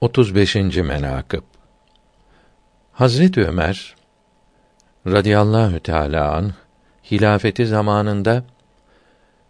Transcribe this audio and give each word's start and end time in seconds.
35. 0.00 0.56
menakıb 0.76 1.42
Hazret 2.92 3.38
Ömer 3.38 3.94
radıyallahu 5.06 5.80
teala 5.80 6.34
an 6.34 6.52
hilafeti 7.10 7.66
zamanında 7.66 8.44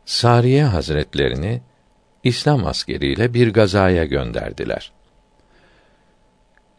Sariye 0.05 0.65
Hazretlerini 0.65 1.63
İslam 2.25 2.67
askeriyle 2.67 3.35
bir 3.35 3.53
gazaya 3.53 4.05
gönderdiler. 4.05 4.93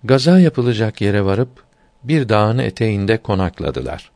Gaza 0.03 0.39
yapılacak 0.39 1.01
yere 1.01 1.25
varıp 1.25 1.63
bir 2.03 2.29
dağın 2.29 2.57
eteğinde 2.57 3.17
konakladılar. 3.17 4.11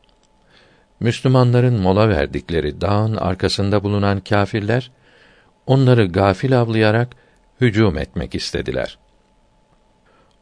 Müslümanların 1.00 1.80
mola 1.80 2.08
verdikleri 2.08 2.80
dağın 2.80 3.16
arkasında 3.16 3.84
bulunan 3.84 4.20
kâfirler 4.20 4.90
onları 5.66 6.06
gafil 6.06 6.60
avlayarak 6.60 7.16
hücum 7.60 7.98
etmek 7.98 8.34
istediler. 8.34 8.98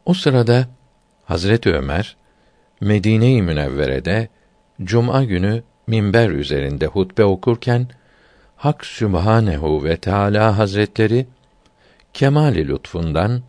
O 0.07 0.15
sırada 0.15 0.69
Hazreti 1.25 1.71
Ömer 1.71 2.17
Medine-i 2.81 3.43
Münevvere'de 3.43 4.29
cuma 4.83 5.25
günü 5.25 5.63
minber 5.87 6.31
üzerinde 6.31 6.87
hutbe 6.87 7.25
okurken 7.25 7.89
Hak 8.57 8.87
Sübhanehu 8.87 9.85
ve 9.85 9.97
Teala 9.97 10.59
Hazretleri 10.59 11.27
kemali 12.15 12.69
lütfundan 12.69 13.43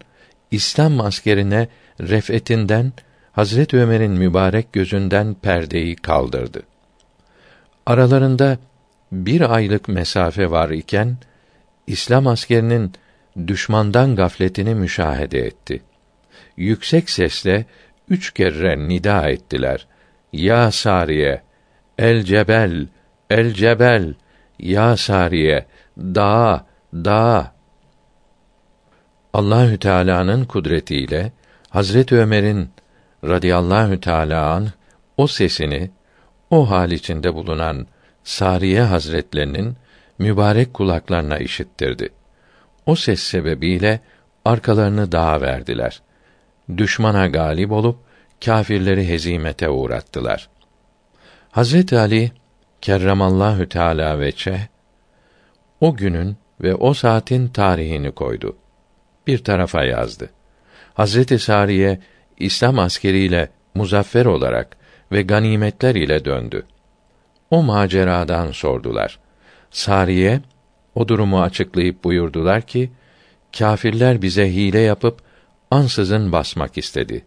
İslam 0.51 1.01
askerine 1.01 1.67
refetinden 1.99 2.93
Hazret 3.31 3.73
Ömer'in 3.73 4.11
mübarek 4.11 4.73
gözünden 4.73 5.33
perdeyi 5.33 5.95
kaldırdı. 5.95 6.61
Aralarında 7.85 8.57
bir 9.11 9.53
aylık 9.55 9.87
mesafe 9.87 10.51
var 10.51 10.69
iken 10.69 11.17
İslam 11.87 12.27
askerinin 12.27 12.93
düşmandan 13.47 14.15
gafletini 14.15 14.75
müşahede 14.75 15.39
etti. 15.39 15.81
Yüksek 16.61 17.09
sesle 17.09 17.65
üç 18.09 18.33
kere 18.33 18.87
nida 18.87 19.29
ettiler. 19.29 19.87
Ya 20.33 20.71
Sariye, 20.71 21.41
El 21.97 22.23
Cebel, 22.23 22.87
El 23.29 23.53
Cebel, 23.53 24.13
Ya 24.59 24.97
Sariye, 24.97 25.65
dağ, 25.97 26.65
dağ. 26.93 27.51
Allahü 29.33 29.77
Teala'nın 29.77 30.45
kudretiyle 30.45 31.31
Hazret 31.69 32.11
Ömer'in 32.11 32.69
radıyallahu 33.23 33.99
teala 33.99 34.51
an 34.51 34.67
o 35.17 35.27
sesini 35.27 35.91
o 36.49 36.69
hal 36.69 36.91
içinde 36.91 37.33
bulunan 37.33 37.87
Sariye 38.23 38.81
Hazretlerinin 38.81 39.75
mübarek 40.19 40.73
kulaklarına 40.73 41.37
işittirdi. 41.37 42.09
O 42.85 42.95
ses 42.95 43.19
sebebiyle 43.19 43.99
arkalarını 44.45 45.11
dağa 45.11 45.41
verdiler. 45.41 46.01
Düşmana 46.77 47.27
galip 47.27 47.71
olup 47.71 47.97
kâfirleri 48.45 49.09
hezimete 49.09 49.69
uğrattılar. 49.69 50.49
Hazret 51.51 51.93
Ali 51.93 52.31
kerramallahu 52.81 53.69
teala 53.69 54.19
veçe 54.19 54.69
o 55.81 55.95
günün 55.95 56.37
ve 56.61 56.75
o 56.75 56.93
saatin 56.93 57.47
tarihini 57.47 58.11
koydu. 58.11 58.57
Bir 59.27 59.43
tarafa 59.43 59.83
yazdı. 59.83 60.29
Hazreti 60.93 61.39
Sariye 61.39 61.99
İslam 62.37 62.79
askeriyle 62.79 63.49
muzaffer 63.75 64.25
olarak 64.25 64.77
ve 65.11 65.21
ganimetler 65.21 65.95
ile 65.95 66.25
döndü. 66.25 66.65
O 67.49 67.63
maceradan 67.63 68.51
sordular. 68.51 69.19
Sariye 69.71 70.41
o 70.95 71.07
durumu 71.07 71.41
açıklayıp 71.41 72.03
buyurdular 72.03 72.61
ki 72.61 72.91
kâfirler 73.57 74.21
bize 74.21 74.53
hile 74.53 74.79
yapıp 74.79 75.21
ansızın 75.71 76.31
basmak 76.31 76.77
istedi. 76.77 77.25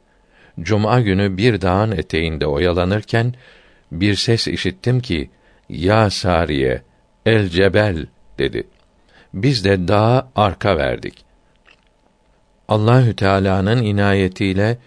Cuma 0.61 1.01
günü 1.01 1.37
bir 1.37 1.61
dağın 1.61 1.93
eteğinde 1.93 2.47
oyalanırken 2.47 3.35
bir 3.93 4.15
ses 4.15 4.49
işittim 4.49 5.01
ki 5.01 5.31
ya 5.69 6.11
Sariye 6.11 6.83
el 7.27 7.49
cebel 7.49 8.07
dedi. 8.39 8.67
Biz 9.35 9.65
de 9.65 9.89
dağa 9.89 10.31
arka 10.37 10.77
verdik. 10.77 11.25
Allahü 12.69 13.17
Teala'nın 13.17 13.83
inayetiyle 13.83 14.79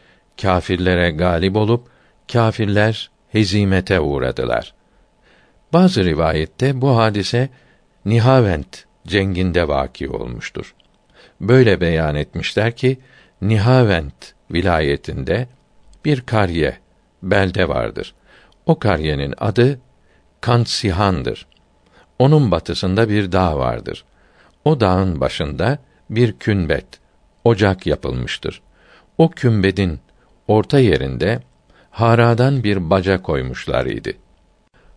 kâfirlere 0.41 1.11
galip 1.11 1.55
olup 1.55 1.87
kâfirler 2.31 3.09
hezimete 3.31 3.99
uğradılar. 3.99 4.73
Bazı 5.73 6.05
rivayette 6.05 6.81
bu 6.81 6.97
hadise 6.97 7.49
Nihavent 8.05 8.85
cenginde 9.07 9.67
vaki 9.67 10.09
olmuştur. 10.09 10.75
Böyle 11.41 11.81
beyan 11.81 12.15
etmişler 12.15 12.75
ki 12.75 12.97
Nihavent 13.41 14.33
vilayetinde 14.51 15.47
bir 16.05 16.21
kariye, 16.21 16.77
belde 17.23 17.69
vardır. 17.69 18.13
O 18.65 18.79
kariyenin 18.79 19.33
adı 19.37 19.79
Kantsihan'dır. 20.41 21.47
Onun 22.19 22.51
batısında 22.51 23.09
bir 23.09 23.31
dağ 23.31 23.57
vardır. 23.57 24.05
O 24.65 24.79
dağın 24.79 25.21
başında 25.21 25.77
bir 26.09 26.33
künbet, 26.33 26.85
ocak 27.43 27.87
yapılmıştır. 27.87 28.61
O 29.17 29.29
kümbedin 29.29 29.99
orta 30.47 30.79
yerinde 30.79 31.39
haradan 31.91 32.63
bir 32.63 32.89
baca 32.89 33.21
koymuşlar 33.21 33.85
idi. 33.85 34.17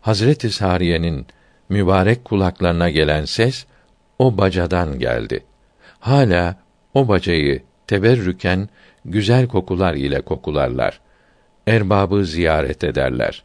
Hazreti 0.00 0.50
Sariye'nin 0.50 1.26
mübarek 1.68 2.24
kulaklarına 2.24 2.90
gelen 2.90 3.24
ses 3.24 3.66
o 4.18 4.38
bacadan 4.38 4.98
geldi. 4.98 5.44
Hala 6.00 6.56
o 6.94 7.08
bacayı 7.08 7.62
teberrüken 7.90 8.68
güzel 9.04 9.48
kokular 9.48 9.94
ile 9.94 10.20
kokularlar. 10.20 11.00
Erbabı 11.66 12.24
ziyaret 12.24 12.84
ederler. 12.84 13.44